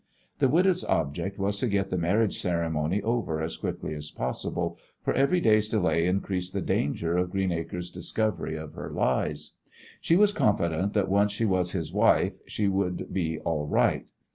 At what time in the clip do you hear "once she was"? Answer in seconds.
11.11-11.73